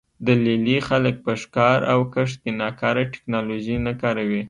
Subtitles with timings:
[0.25, 4.39] د لې لې خلک په ښکار او کښت کې ناکاره ټکنالوژي نه کاروي